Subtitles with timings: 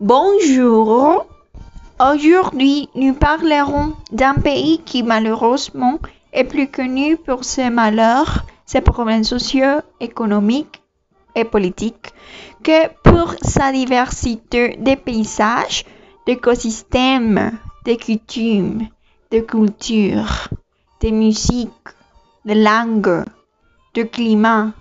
[0.00, 1.26] Bonjour.
[2.00, 5.98] Aujourd'hui, nous parlerons d'un pays qui malheureusement
[6.32, 10.80] est plus connu pour ses malheurs, ses problèmes sociaux, économiques
[11.34, 12.14] et politiques
[12.62, 15.84] que pour sa diversité de paysages,
[16.26, 18.88] d'écosystèmes, de coutumes,
[19.30, 20.48] de cultures,
[21.02, 21.88] de musique,
[22.46, 23.26] de langues,
[23.92, 24.72] de climat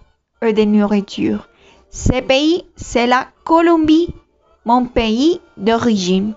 [0.41, 1.49] et de nourriture.
[1.89, 4.13] Ce pays, c'est la Colombie,
[4.69, 6.35] mon pays d'origine.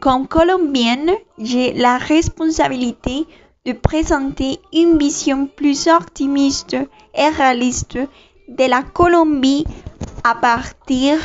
[0.00, 3.26] Comme colombienne, j'ai la responsabilité
[3.66, 6.76] de présenter une vision plus optimiste
[7.14, 7.98] et réaliste
[8.48, 9.66] de la Colombie
[10.24, 11.18] à partir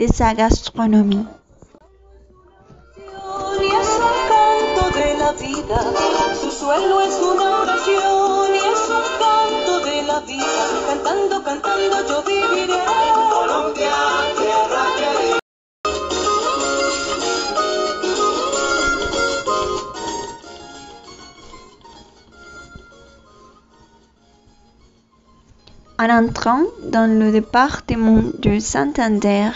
[0.00, 1.26] de sa gastronomie.
[12.00, 12.69] Canto
[26.02, 29.50] En entrant dans le département de Santander,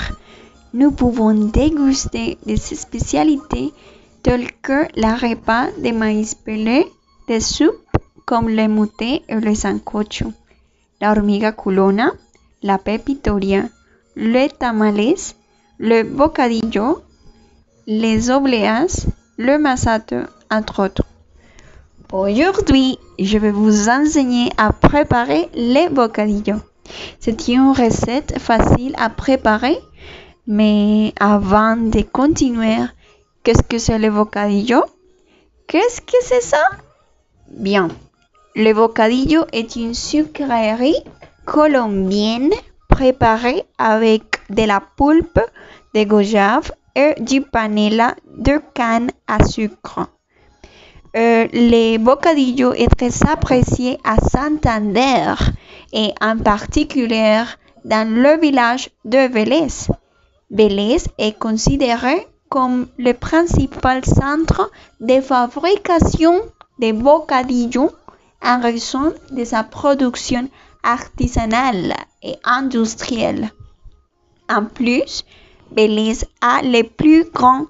[0.75, 3.73] nous pouvons déguster des spécialités
[4.23, 6.84] telles que la repas de maïs pelé,
[7.28, 10.34] des soupes comme le moté et le sancocho,
[11.01, 12.12] la hormiga culona,
[12.62, 13.62] la pepitoria,
[14.14, 15.17] le tamales,
[15.79, 17.03] le bocadillo,
[17.86, 19.06] les obleas,
[19.39, 20.17] le masato,
[20.51, 21.14] entre autres.
[22.15, 26.61] Aujourd'hui, je vais vous enseigner à préparer les bocadillos.
[27.19, 29.77] C'est une recette facile à préparer,
[30.47, 32.77] mais avant de continuer,
[33.42, 34.85] qu'est-ce que c'est le bocadillo?
[35.67, 36.62] Qu'est-ce que c'est ça?
[37.51, 37.89] Bien,
[38.55, 41.03] le bocadillo est une sucrerie
[41.45, 42.53] colombienne
[42.89, 45.41] préparée avec de la pulpe
[45.97, 50.07] de goyave et du panela de canne à sucre.
[51.17, 55.35] Euh, le bocadillo est très apprécié à Santander
[55.92, 57.45] et en particulier
[57.85, 59.86] dans le village de Vélez.
[60.51, 66.41] Vélez est considéré comme le principal centre de fabrication
[66.80, 67.92] de bocadillo
[68.42, 70.48] en raison de sa production
[70.83, 71.95] artisanale
[72.25, 73.51] et industrielle.
[74.48, 75.25] En plus,
[75.70, 77.67] Belize a les plus grandes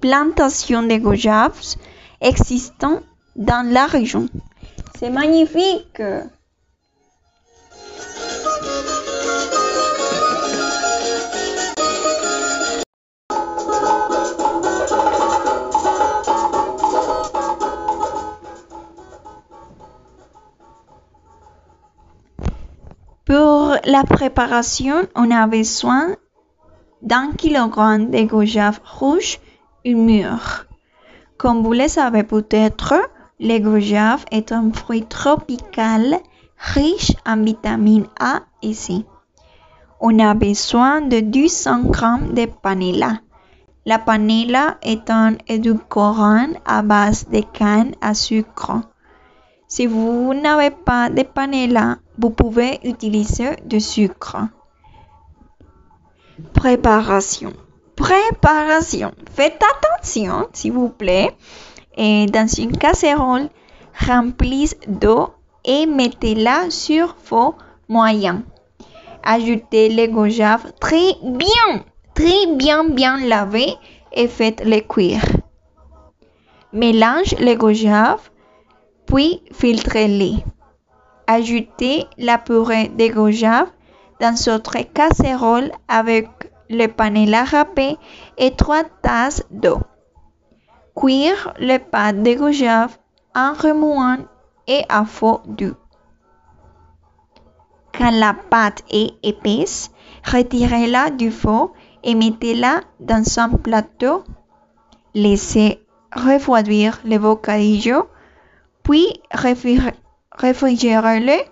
[0.00, 1.76] plantations de goyaves
[2.20, 3.00] existant
[3.36, 4.28] dans la région.
[4.98, 6.02] C'est magnifique.
[23.24, 26.16] Pour la préparation, on a besoin
[27.00, 29.38] d'un kilogramme de goyave rouge
[29.84, 30.66] mûr.
[31.40, 32.92] Comme vous le savez peut-être,
[33.40, 36.18] le est un fruit tropical
[36.58, 39.06] riche en vitamines A et C.
[40.02, 43.20] On a besoin de 200 g de panela.
[43.86, 48.82] La panela est un édulcorant à base de canne à sucre.
[49.66, 54.36] Si vous n'avez pas de panela, vous pouvez utiliser du sucre.
[56.52, 57.54] Préparation.
[58.00, 59.12] Préparation.
[59.34, 61.36] Faites attention, s'il vous plaît.
[61.98, 63.50] Dans une casserole,
[63.94, 65.28] remplissez d'eau
[65.66, 67.52] et mettez-la sur feu
[67.88, 68.42] moyen.
[69.22, 71.84] Ajoutez les goyaves très bien,
[72.14, 73.74] très bien, bien lavés
[74.14, 75.22] et faites-les cuire.
[76.72, 78.30] Mélange les goyaves,
[79.04, 80.36] puis filtrez-les.
[81.26, 83.68] Ajoutez la purée de goyave
[84.20, 86.28] dans votre casserole avec
[86.70, 87.98] le panela râpé
[88.38, 89.80] et 3 tasses d'eau.
[90.96, 92.96] Cuire les pâtes de goyave
[93.34, 94.24] en remuant
[94.66, 95.76] et à feu doux.
[97.92, 99.90] Quand la pâte est épaisse,
[100.24, 101.68] retirez-la du feu
[102.02, 104.24] et mettez-la dans un plateau.
[105.12, 105.84] Laissez
[106.14, 108.08] refroidir le bocadillo,
[108.82, 111.42] puis réfrigérez-le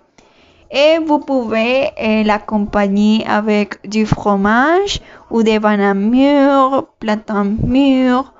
[0.71, 8.33] et vous pouvez euh, l'accompagner avec du fromage ou des bananes mûres, plátano mûr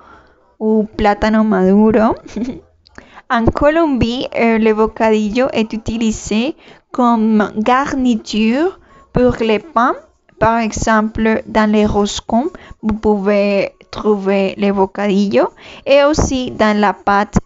[0.58, 2.14] ou plátano maduro.
[3.30, 6.56] en Colombie, euh, le bocadillo est utilisé
[6.92, 8.78] comme garniture
[9.12, 9.94] pour les pains.
[10.38, 12.50] Par exemple, dans les roscons,
[12.82, 15.48] vous pouvez trouver le bocadillo
[15.84, 17.38] et aussi dans la pâte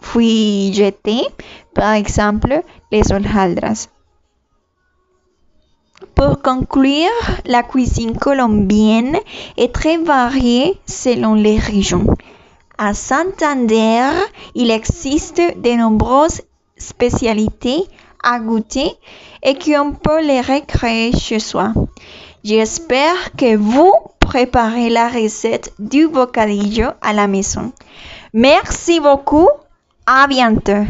[0.00, 1.22] fouilletée,
[1.74, 3.88] par exemple, les hojaldras.
[6.14, 7.08] Pour conclure,
[7.46, 9.18] la cuisine colombienne
[9.56, 12.06] est très variée selon les régions.
[12.78, 14.08] À Santander,
[14.54, 16.42] il existe de nombreuses
[16.76, 17.84] spécialités
[18.22, 18.92] à goûter
[19.42, 21.72] et qu'on peut les recréer chez soi.
[22.42, 27.72] J'espère que vous préparez la recette du bocadillo à la maison.
[28.32, 29.48] Merci beaucoup.
[30.12, 30.86] À bientôt.